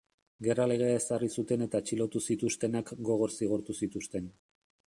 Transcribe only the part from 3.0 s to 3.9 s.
gogor zigortu